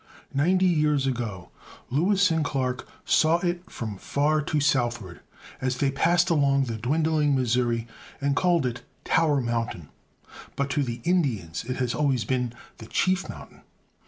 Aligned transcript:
Ninety 0.33 0.65
years 0.65 1.05
ago 1.05 1.51
Lewis 1.91 2.31
and 2.31 2.43
Clarke 2.43 2.87
saw 3.05 3.37
it 3.41 3.69
from 3.69 3.97
far 3.99 4.41
to 4.41 4.59
southward 4.59 5.19
as 5.61 5.77
they 5.77 5.91
passed 5.91 6.31
along 6.31 6.63
the 6.63 6.75
dwindling 6.79 7.35
Missouri 7.35 7.85
and 8.19 8.35
called 8.35 8.65
it 8.65 8.81
Tower 9.05 9.39
Mountain; 9.41 9.89
but 10.55 10.71
to 10.71 10.81
the 10.81 11.01
Indians 11.03 11.65
it 11.65 11.75
has 11.75 11.93
always 11.93 12.25
been 12.25 12.51
The 12.79 12.87
Chief 12.87 13.29
Mountain. 13.29 13.61